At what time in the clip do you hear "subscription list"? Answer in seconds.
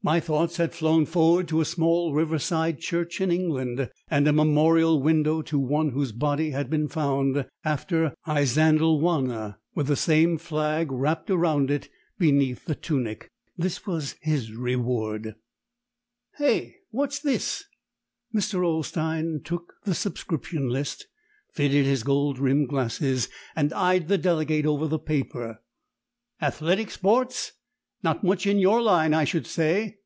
19.94-21.06